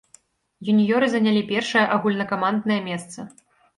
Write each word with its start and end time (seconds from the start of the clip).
Юніёры 0.71 1.09
занялі 1.15 1.43
першае 1.53 1.85
агульнакаманднае 1.99 2.79
месца. 2.89 3.19